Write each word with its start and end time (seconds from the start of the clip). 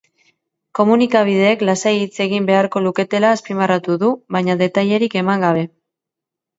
Komunikabideek 0.79 1.65
lasai 1.71 1.93
hitz 1.99 2.25
egin 2.27 2.49
beharko 2.49 2.83
luketela 2.87 3.35
azpimarratu 3.37 4.01
du, 4.07 4.13
baina 4.39 4.61
detailerik 4.67 5.21
eman 5.27 5.49
gabe. 5.51 5.71